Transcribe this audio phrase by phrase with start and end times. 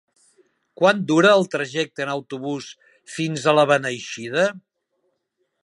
[0.79, 2.71] Quant dura el trajecte en autobús
[3.17, 4.47] fins a Beneixida?